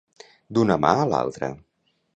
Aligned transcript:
D'una 0.57 0.79
mà 0.87 0.95
a 1.03 1.07
l'altra. 1.13 1.53